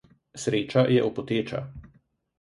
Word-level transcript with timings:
Sreča 0.43 0.85
je 0.95 1.03
opoteča. 1.09 1.61